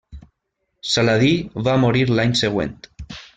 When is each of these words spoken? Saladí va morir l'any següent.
Saladí 0.93 1.29
va 1.69 1.77
morir 1.85 2.03
l'any 2.15 2.35
següent. 2.41 2.75